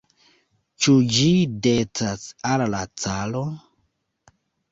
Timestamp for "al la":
2.53-2.81